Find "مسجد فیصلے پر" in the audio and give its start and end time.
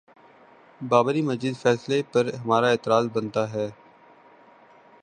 1.21-2.33